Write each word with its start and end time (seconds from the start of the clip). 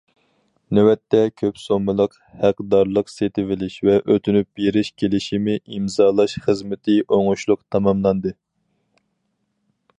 نۆۋەتتە، 0.75 1.19
كۆپ 1.41 1.59
سوممىلىق 1.63 2.15
ھەقدارلىق 2.45 3.11
سېتىۋېلىش 3.17 3.77
ۋە 3.89 3.99
ئۆتۈنۈپ 4.01 4.49
بېرىش 4.61 4.91
كېلىشىمى 5.03 5.57
ئىمزالاش 5.59 6.37
خىزمىتى 6.47 6.99
ئوڭۇشلۇق 7.03 7.65
تاماملاندى. 7.77 8.37